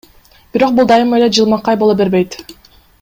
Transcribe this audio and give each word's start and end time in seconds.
Бирок 0.55 0.73
бул 0.79 0.87
дайыма 0.91 1.19
эле 1.19 1.27
жылмакай 1.39 1.81
боло 1.83 1.99
бербейт. 2.01 2.43